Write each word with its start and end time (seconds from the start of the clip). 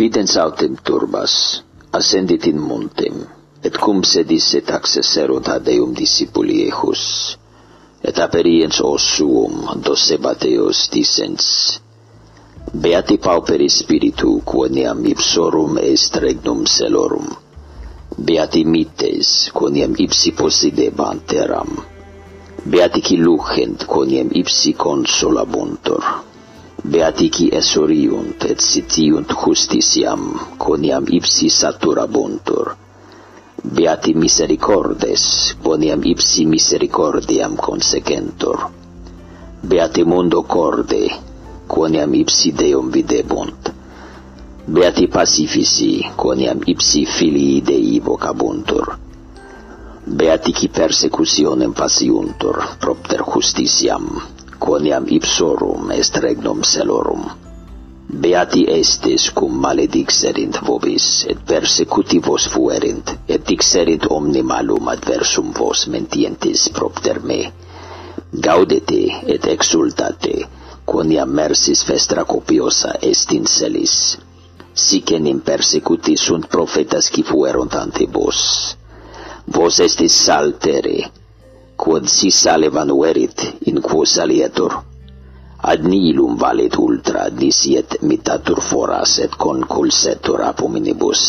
Videns 0.00 0.34
autem 0.44 0.74
turbas, 0.88 1.34
ascendit 1.98 2.46
in 2.50 2.58
montem, 2.70 3.22
et 3.62 3.78
cum 3.84 4.02
sedis 4.02 4.50
et 4.58 4.74
accesserunt 4.78 5.48
ad 5.56 5.70
eum 5.76 5.94
discipuli 6.02 6.56
ejus, 6.68 7.04
et 8.02 8.18
aperiens 8.26 8.82
os 8.92 9.06
suum 9.14 9.54
docebateos 9.86 10.88
dicens, 10.92 11.44
Beati 12.72 13.18
pauperi 13.18 13.68
spiritu, 13.68 14.40
quoniam 14.42 15.04
ipsorum 15.06 15.78
est 15.78 16.16
regnum 16.16 16.64
celorum. 16.66 17.28
Beati 18.18 18.64
mites, 18.64 19.50
quoniam 19.52 19.94
ipsi 19.94 20.32
possidebant 20.32 21.22
teram. 21.26 21.70
Beati 22.64 23.00
qui 23.00 23.16
lucent, 23.16 23.86
quoniam 23.86 24.28
ipsi 24.32 24.74
consolabuntur 24.74 26.02
beatici 26.84 27.48
esoriunt 27.48 28.44
et 28.44 28.60
sitiunt 28.60 29.32
justitiam, 29.32 30.24
quoniam 30.60 31.04
ipsi 31.08 31.48
saturabuntur. 31.48 32.74
Beati 33.64 34.12
misericordes, 34.14 35.56
quoniam 35.64 36.04
ipsi 36.04 36.44
misericordiam 36.44 37.56
consecentur. 37.56 38.68
Beati 39.64 40.04
mundo 40.04 40.42
corde, 40.42 41.08
quoniam 41.66 42.12
ipsi 42.14 42.52
Deum 42.52 42.90
videbunt. 42.92 43.72
Beati 44.68 45.08
pacifici, 45.08 46.04
quoniam 46.16 46.60
ipsi 46.66 47.06
filii 47.06 47.62
Dei 47.62 48.00
vocabuntur. 48.00 48.98
Beati 50.04 50.52
qui 50.52 50.68
persecutionem 50.68 51.72
pasiuntur, 51.72 52.76
propter 52.78 53.24
justitiam, 53.24 54.33
quoniam 54.64 55.04
ipsorum 55.16 55.90
est 55.92 56.16
regnum 56.24 56.62
celorum. 56.64 57.24
Beati 58.22 58.62
estis 58.72 59.26
cum 59.36 59.58
maledixerint 59.64 60.56
vobis, 60.66 61.06
et 61.28 61.40
persecuti 61.50 62.20
vos 62.26 62.46
fuerint, 62.52 63.12
et 63.28 63.44
dixerint 63.50 64.06
omni 64.16 64.42
malum 64.52 64.88
adversum 64.92 65.50
vos 65.58 65.82
mentientis 65.94 66.68
propter 66.78 67.20
me. 67.30 67.40
Gaudete 68.46 69.02
et 69.34 69.48
exultate, 69.54 70.36
quoniam 70.92 71.34
mersis 71.40 71.84
festra 71.90 72.24
copiosa 72.24 72.94
est 73.10 73.32
in 73.36 73.44
celis. 73.56 73.96
Sic 74.86 75.12
enim 75.18 75.42
persecuti 75.50 76.16
sunt 76.16 76.48
profetas 76.56 77.10
qui 77.10 77.22
fuerunt 77.22 77.76
ante 77.84 78.08
vos. 78.16 78.40
Vos 79.58 79.80
estis 79.88 80.16
saltere, 80.24 80.96
quod 81.76 82.06
si 82.16 82.30
sale 82.30 82.68
vanuerit 82.68 83.38
in 83.70 83.80
quo 83.80 84.04
salietur. 84.04 84.72
Ad 85.70 85.80
nihilum 85.90 86.36
valet 86.36 86.74
ultra 86.76 87.28
disiet 87.30 88.00
mitatur 88.02 88.60
foras 88.60 89.18
et 89.24 89.32
conculsetur 89.36 90.40
ab 90.50 90.58
hominibus. 90.60 91.22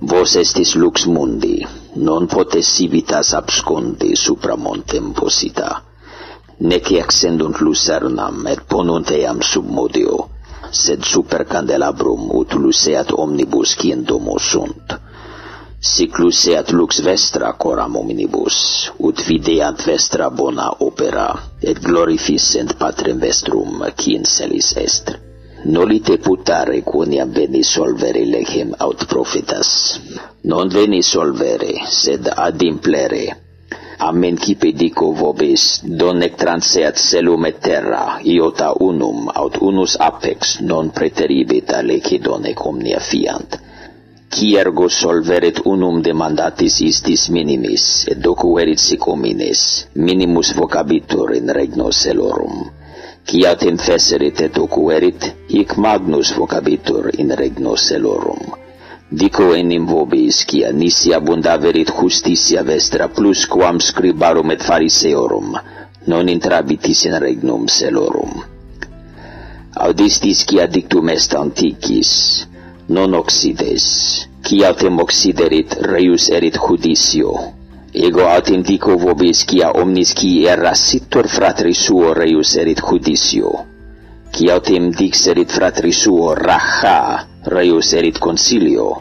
Vos 0.00 0.36
estis 0.36 0.74
lux 0.74 1.06
mundi 1.06 1.56
non 1.96 2.26
potes 2.26 2.66
civitas 2.76 3.34
abscondi 3.40 4.14
supra 4.16 4.56
montem 4.56 5.12
posita 5.12 5.82
nec 6.60 6.86
accendunt 7.02 7.58
lucernam 7.60 8.46
et 8.46 8.60
ponunt 8.68 9.10
eam 9.10 9.42
sub 9.42 9.66
modio 9.66 10.28
sed 10.70 11.02
super 11.04 11.44
candelabrum 11.44 12.30
ut 12.38 12.54
luceat 12.54 13.10
omnibus 13.12 13.74
quien 13.74 14.04
domo 14.04 14.38
sunt. 14.38 14.93
Σικλούσεατ 15.92 16.68
lux 16.78 16.90
vestra 17.06 17.48
coram 17.62 17.96
omnibus, 18.02 18.58
ut 19.06 19.18
videat 19.30 19.82
vestra 19.88 20.26
bona 20.38 20.68
opera, 20.86 21.26
et 21.60 21.78
glorificent 21.88 22.70
patrem 22.80 23.18
vestrum, 23.24 23.84
in 24.14 24.24
celis 24.34 24.68
est. 24.86 25.06
Nolite 25.74 26.16
putare 26.26 26.78
quoniam 26.90 27.30
veni 27.38 27.62
solvere 27.62 28.24
lechem 28.34 28.70
aut 28.86 29.04
profetas. 29.12 29.70
Non 30.52 30.68
veni 30.68 31.02
solvere, 31.02 31.74
sed 32.02 32.32
ad 32.46 32.62
implere. 32.62 33.24
Amen 34.08 34.38
cipe 34.38 34.72
dico 34.72 35.12
vobis, 35.12 35.82
donec 35.84 36.34
transeat 36.44 36.96
celum 36.96 37.44
et 37.50 37.60
terra, 37.60 38.06
iota 38.22 38.72
unum, 38.90 39.28
aut 39.34 39.60
unus 39.60 39.98
apex, 40.10 40.60
non 40.60 40.90
preteribit 40.98 41.76
a 41.78 41.82
leci 41.82 42.18
donec 42.18 42.66
omnia 42.72 43.00
fiant 43.10 43.63
Ciergo 44.34 44.88
solveret 44.90 45.60
unum 45.70 46.00
demandatis 46.02 46.80
istis 46.82 47.28
minimis, 47.30 47.82
et 48.10 48.18
docuerit 48.18 48.80
sicomines, 48.82 49.60
minimus 49.94 50.48
vocabitur 50.58 51.36
in 51.36 51.52
regno 51.54 51.92
celorum. 51.94 52.64
Ciat 53.30 53.62
infesserit 53.62 54.40
et 54.42 54.56
docuerit, 54.56 55.28
hic 55.48 55.76
magnus 55.78 56.32
vocabitur 56.34 57.12
in 57.14 57.30
regno 57.38 57.76
celorum. 57.78 58.42
Dico 59.08 59.52
enim 59.54 59.86
vobis, 59.86 60.40
cia 60.50 60.72
nisi 60.72 61.14
abundaverit 61.14 61.92
justitia 61.94 62.64
vestra 62.66 63.06
plus 63.06 63.44
quam 63.46 63.78
scribarum 63.78 64.50
et 64.50 64.64
fariseorum, 64.66 65.54
non 66.10 66.32
intrabitis 66.32 67.04
in 67.06 67.14
regnum 67.22 67.68
celorum. 67.70 68.42
Audistis 69.86 70.42
cia 70.42 70.66
dictum 70.66 71.14
est 71.14 71.38
antiquis, 71.38 72.10
non 72.86 73.14
oxides, 73.14 74.28
ciatem 74.44 74.98
oxiderit 75.00 75.72
reius 75.80 76.28
erit 76.28 76.58
judicio. 76.60 77.32
Ego 77.94 78.28
attendico 78.28 78.90
indico 78.90 78.96
vobis 79.00 79.44
quia 79.44 79.70
omnis 79.72 80.12
qui 80.12 80.44
erra 80.44 80.74
fratri 80.74 81.72
suo 81.72 82.12
reius 82.12 82.56
erit 82.56 82.80
judicio. 82.80 83.64
Ciatem 84.30 84.90
dixerit 84.90 85.50
fratri 85.50 85.92
suo 85.92 86.34
racha 86.34 87.26
reius 87.44 87.92
erit 87.94 88.18
consilio. 88.18 89.00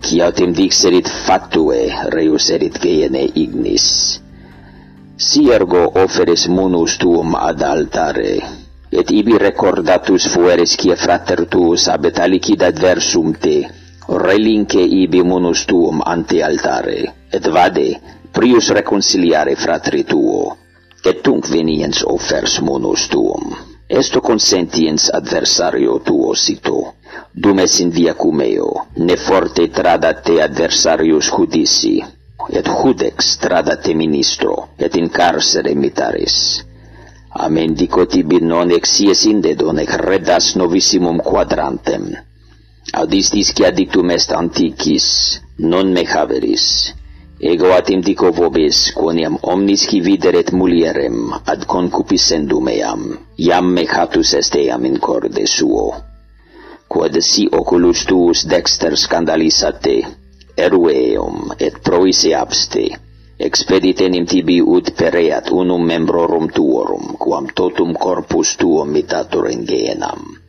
Ciatem 0.00 0.52
dixerit 0.52 1.08
fatue 1.08 1.92
reius 2.08 2.48
erit 2.50 2.78
gene 2.78 3.28
ignis. 3.34 4.20
Si 5.16 5.50
ergo 5.50 5.84
oferes 6.00 6.46
munus 6.46 6.96
tuum 6.96 7.34
ad 7.34 7.60
altare 7.60 8.65
et 8.90 9.10
ibi 9.10 9.38
recordatus 9.38 10.28
fueres 10.32 10.76
quia 10.78 10.96
frater 10.96 11.46
tuus 11.50 11.88
abet 11.90 12.18
alicid 12.22 12.62
adversum 12.62 13.32
te, 13.42 13.56
relinque 14.08 14.82
ibi 14.82 15.22
munus 15.22 15.64
tuum 15.66 16.02
ante 16.06 16.42
altare, 16.42 17.00
et 17.32 17.48
vade, 17.50 17.88
prius 18.32 18.70
reconciliare 18.70 19.56
fratri 19.56 20.04
tuo, 20.04 20.56
et 21.02 21.22
tunc 21.22 21.48
veniens 21.50 22.04
offers 22.06 22.60
munus 22.60 23.08
tuum. 23.08 23.56
Esto 23.88 24.20
consentiens 24.20 25.10
adversario 25.14 26.00
tuo 26.02 26.34
sito, 26.34 26.94
dum 27.32 27.60
es 27.62 27.78
in 27.80 27.90
via 27.94 28.14
cumeo, 28.14 28.86
ne 28.96 29.16
forte 29.16 29.68
tradate 29.70 30.40
adversarius 30.42 31.30
judici, 31.30 32.00
et 32.50 32.66
judex 32.66 33.36
tradate 33.42 33.94
ministro, 33.94 34.70
et 34.78 34.94
in 34.98 35.10
carcere 35.10 35.74
mitaris 35.74 36.65
amendicotib 37.38 38.32
non 38.42 38.70
exies 38.70 39.24
inde 39.28 39.54
donec 39.54 39.90
redas 40.02 40.54
novissimum 40.56 41.18
quadrantem. 41.22 42.14
Audistis 42.92 43.52
quia 43.52 43.70
dictum 43.70 44.10
est 44.10 44.32
antiquis, 44.32 45.06
non 45.58 45.92
me 45.92 46.04
haveris. 46.04 46.94
Ego 47.38 47.72
atim 47.76 48.00
dico 48.00 48.30
vobis, 48.32 48.92
quoniam 48.96 49.36
omnis 49.42 49.86
qui 49.86 50.00
videret 50.00 50.52
mulierem, 50.52 51.32
ad 51.44 51.66
concupiscendum 51.68 52.68
eam, 52.72 53.02
iam 53.36 53.72
mecatus 53.76 54.32
est 54.32 54.56
eam 54.56 54.86
in 54.88 54.98
corde 54.98 55.46
suo. 55.46 55.92
Quod 56.88 57.18
si 57.20 57.48
oculus 57.52 58.06
tuus 58.08 58.46
dexter 58.48 58.96
scandalisate, 58.96 59.96
erue 60.56 60.94
eum, 61.16 61.52
et 61.58 61.76
proise 61.82 62.32
abste, 62.32 62.86
Expeditenim 63.36 64.24
tibi 64.24 64.62
ut 64.64 64.94
pereat 64.96 65.50
unum 65.52 65.84
membrorum 65.84 66.48
tuorum, 66.48 67.20
quam 67.20 67.44
totum 67.52 67.92
corpus 67.92 68.56
tuum 68.56 68.88
mitatur 68.88 69.50
in 69.52 69.66
genam. 69.68 70.40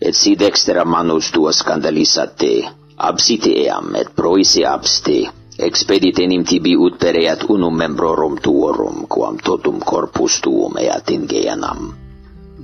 Et 0.00 0.16
si 0.16 0.32
dextera 0.32 0.88
manus 0.88 1.28
tua 1.28 1.52
scandalisat 1.52 2.32
te, 2.40 2.64
absite 2.96 3.52
eam 3.52 3.92
et 4.00 4.08
proise 4.16 4.64
abste, 4.64 5.28
expeditenim 5.60 6.40
tibi 6.48 6.72
ut 6.72 6.96
pereat 6.96 7.44
unum 7.52 7.76
membrorum 7.76 8.40
tuorum, 8.40 9.04
quam 9.04 9.36
totum 9.36 9.76
corpus 9.84 10.40
tuum 10.40 10.80
eat 10.80 11.12
in 11.12 11.28
genam. 11.28 11.92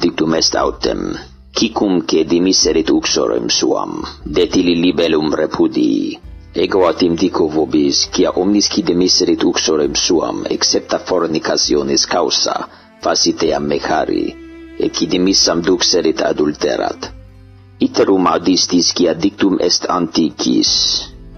Dictum 0.01 0.33
est 0.33 0.57
autem, 0.57 1.13
cicum 1.53 2.07
che 2.09 2.25
dimiserit 2.25 2.89
uxorem 2.89 3.53
suam, 3.53 4.01
detili 4.25 4.81
libellum 4.81 5.29
repudii, 5.29 6.26
Ego 6.57 6.87
atimdico 6.89 7.51
vobis, 7.53 8.07
quia 8.09 8.31
omnis 8.41 8.71
qui 8.73 8.81
demiserit 8.81 9.43
uxorem 9.45 9.93
suam, 9.93 10.39
excepta 10.49 10.99
fornicationis 11.05 12.07
causa, 12.09 12.55
faciteam 13.05 13.67
mechari, 13.69 14.33
et 14.81 14.89
qui 14.89 15.05
demissam 15.07 15.61
duxerit 15.61 16.23
adulterat. 16.25 17.11
Iterum 17.79 18.25
adistis, 18.33 18.95
quia 18.97 19.13
dictum 19.13 19.61
est 19.61 19.85
antiquis, 19.85 20.73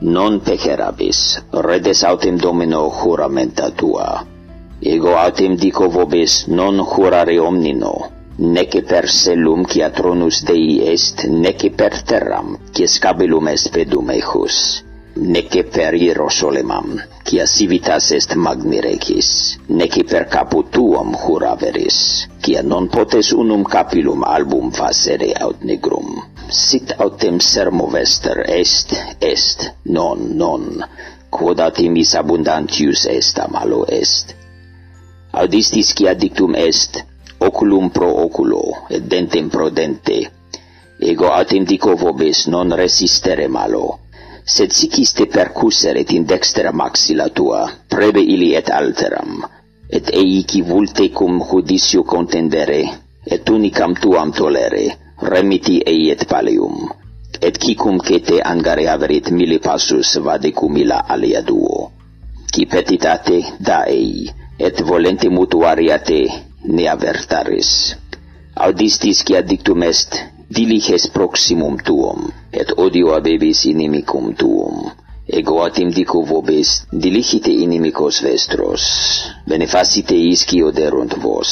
non 0.07 0.39
pecherabis, 0.39 1.43
redes 1.51 2.05
autem 2.07 2.39
domino 2.39 2.87
juramenta 2.87 3.73
tua. 3.75 4.23
Ego 4.79 5.17
autem 5.19 5.57
dico 5.59 5.91
vobis, 5.91 6.45
non 6.47 6.79
jurare 6.79 7.41
omnino, 7.43 7.95
nec 8.39 8.85
per 8.87 9.11
selum 9.11 9.67
quia 9.67 9.91
tronus 9.91 10.45
Dei 10.47 10.79
est, 10.95 11.27
nec 11.27 11.73
per 11.75 12.05
terram, 12.07 12.55
quia 12.71 12.87
scabilum 12.87 13.51
est 13.51 13.75
pedum 13.75 14.15
ejus 14.15 14.87
nece 15.19 15.65
periro 15.65 16.29
solemam, 16.31 16.95
cia 17.25 17.45
civitas 17.47 18.11
est 18.15 18.35
magni 18.35 18.79
recis, 18.81 19.59
neci 19.67 20.05
per 20.05 20.29
capu 20.31 20.63
tuum 20.71 21.17
huraveris, 21.19 22.29
cia 22.41 22.63
non 22.63 22.87
potes 22.89 23.33
unum 23.33 23.65
capillum 23.65 24.23
album 24.23 24.71
facere 24.71 25.33
aut 25.35 25.63
negrum. 25.63 26.23
Sit 26.49 26.95
autem 26.99 27.41
sermo 27.41 27.89
vester 27.91 28.45
est, 28.47 28.95
est, 29.19 29.75
non, 29.83 30.37
non, 30.39 30.87
quod 31.31 31.59
atimis 31.61 32.15
abundantius 32.15 33.05
est 33.07 33.39
amalo 33.39 33.85
est. 33.87 34.37
Audistis 35.33 35.93
cia 35.95 36.15
dictum 36.15 36.55
est, 36.55 37.05
oculum 37.39 37.91
pro 37.91 38.09
oculo, 38.23 38.87
et 38.89 39.03
dentem 39.03 39.51
pro 39.51 39.69
dente, 39.71 40.31
ego 40.99 41.33
atem 41.35 41.65
dico 41.65 41.97
vobis 41.97 42.47
non 42.47 42.71
resistere 42.75 43.49
malo, 43.49 43.99
sed 44.49 44.73
siciste 44.73 45.27
percuseret 45.29 46.11
in 46.17 46.25
dextera 46.25 46.73
maxilla 46.73 47.29
tua, 47.29 47.63
prebe 47.89 48.21
ili 48.35 48.55
et 48.57 48.71
alteram, 48.73 49.43
et 49.93 50.09
eici 50.23 50.63
vulte 50.63 51.11
cum 51.13 51.43
judicio 51.51 52.03
contendere, 52.03 52.81
et 53.29 53.49
unicam 53.53 53.93
tuam 54.01 54.33
tolere, 54.33 54.87
remiti 55.33 55.77
ei 55.93 56.09
et 56.15 56.25
palium, 56.31 56.89
et 57.41 57.61
cicum 57.61 58.01
cete 58.01 58.41
angare 58.41 58.89
averit 58.89 59.29
mille 59.31 59.59
passus 59.61 60.17
vadecum 60.25 60.77
illa 60.81 61.05
alia 61.15 61.43
duo. 61.43 61.91
Qui 62.49 62.65
petitate, 62.67 63.43
da 63.61 63.83
ei, 63.85 64.31
et 64.59 64.81
volente 64.83 65.29
mutuaria 65.29 65.99
te, 66.01 66.23
ne 66.65 66.89
avertaris. 66.89 67.71
Audistis, 68.57 69.21
quia 69.23 69.43
dictum 69.45 69.85
est, 69.85 70.17
diliges 70.49 71.07
proximum 71.13 71.77
tuum 71.85 72.31
et 72.61 72.73
odio 72.77 73.15
abebis 73.19 73.65
inimicum 73.73 74.33
tuum. 74.41 74.89
Ego 75.29 75.59
atimdico 75.63 76.23
vobis, 76.25 76.71
diligite 77.05 77.53
inimicos 77.53 78.23
vestros, 78.25 78.85
benefacite 79.47 80.17
isci 80.17 80.63
oderunt 80.65 81.19
vos, 81.21 81.51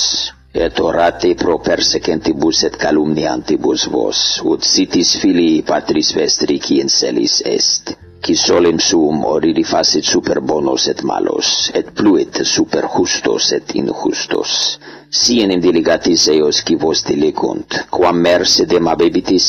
et 0.65 0.81
orate 0.81 1.35
pro 1.37 1.59
persecentibus 1.61 2.63
et 2.65 2.79
calumniantibus 2.81 3.85
vos, 3.93 4.23
ut 4.53 4.65
sitis 4.65 5.13
filii 5.21 5.61
patris 5.71 6.15
vestri 6.17 6.57
qui 6.59 6.81
in 6.81 6.89
celis 6.89 7.43
est, 7.45 7.93
qui 8.25 8.35
solem 8.35 8.81
suum 8.81 9.25
oriri 9.29 9.63
facit 9.63 10.09
super 10.09 10.41
bonos 10.41 10.89
et 10.89 11.05
malos, 11.05 11.71
et 11.75 11.93
pluit 11.93 12.41
super 12.57 12.89
justos 12.97 13.53
et 13.53 13.77
injustos. 13.77 14.79
Sienem 15.11 15.61
diligatis 15.61 16.31
eos 16.33 16.65
qui 16.65 16.81
vos 16.81 17.05
dilicunt, 17.05 17.85
quam 17.93 18.17
mercedem 18.25 18.89
abebitis, 18.89 19.47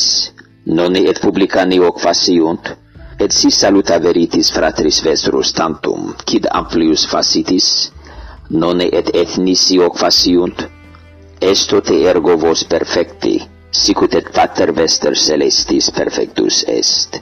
nonne 0.68 1.00
et 1.08 1.20
publicani 1.20 1.78
hoc 1.80 2.00
faciunt, 2.00 2.74
et 3.18 3.32
si 3.32 3.50
saluta 3.50 3.98
veritis 3.98 4.50
fratris 4.54 5.00
vestrus 5.02 5.52
tantum, 5.56 6.12
quid 6.28 6.48
amplius 6.52 7.06
facitis, 7.08 7.68
nonne 8.50 8.88
et 9.00 9.08
ethnisi 9.16 9.78
hoc 9.80 9.96
faciunt, 9.98 10.66
esto 11.40 11.80
te 11.80 11.96
ergo 12.10 12.36
vos 12.36 12.64
perfecti, 12.68 13.38
sicut 13.70 14.14
et 14.20 14.28
pater 14.34 14.72
vester 14.76 15.16
celestis 15.16 15.90
perfectus 15.94 16.64
est. 16.68 17.20